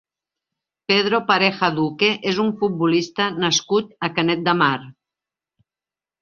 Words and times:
Pedro 0.91 1.19
Pareja 1.27 1.69
Duque 1.79 2.09
és 2.31 2.39
un 2.45 2.49
futbolista 2.63 3.27
nascut 3.45 3.93
a 4.09 4.11
Canet 4.17 4.43
de 4.49 4.57
Mar. 4.65 4.73